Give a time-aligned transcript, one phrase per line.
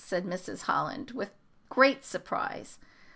[0.03, 0.63] said Mrs.
[0.63, 1.29] Holland, in
[1.69, 2.79] great surprise.